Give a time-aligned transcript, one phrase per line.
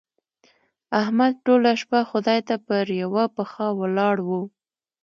[1.01, 4.41] احمد ټوله شپه خدای ته پر يوه پښه ولاړ وو.